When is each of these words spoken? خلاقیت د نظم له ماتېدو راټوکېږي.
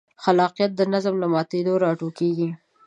خلاقیت 0.23 0.71
د 0.75 0.81
نظم 0.93 1.15
له 1.21 1.27
ماتېدو 1.33 1.73
راټوکېږي. 1.83 2.49